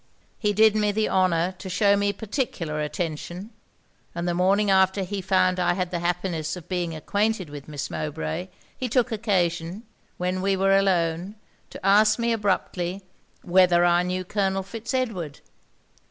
'He 0.39 0.51
did 0.51 0.75
me 0.75 0.91
the 0.91 1.07
honour 1.09 1.51
to 1.59 1.69
shew 1.69 1.95
me 1.95 2.11
particular 2.11 2.81
attention; 2.81 3.51
and 4.15 4.27
the 4.27 4.33
morning 4.33 4.71
after 4.71 5.03
he 5.03 5.21
found 5.21 5.59
I 5.59 5.75
had 5.75 5.91
the 5.91 5.99
happiness 5.99 6.55
of 6.55 6.67
being 6.67 6.95
acquainted 6.95 7.51
with 7.51 7.67
Miss 7.67 7.91
Mowbray, 7.91 8.47
he 8.75 8.89
took 8.89 9.11
occasion, 9.11 9.83
when 10.17 10.41
we 10.41 10.57
were 10.57 10.75
alone, 10.75 11.35
to 11.69 11.85
ask 11.85 12.17
me, 12.17 12.33
abruptly, 12.33 13.03
whether 13.43 13.85
I 13.85 14.01
knew 14.01 14.23
Colonel 14.25 14.63
Fitz 14.63 14.91
Edward? 14.95 15.39